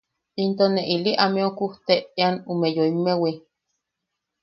Into 0.41 0.65
ne 0.73 0.83
ili 0.95 1.11
ameu 1.23 1.51
kujteʼean 1.57 2.35
ume 2.51 2.67
yoimmewi. 2.75 3.31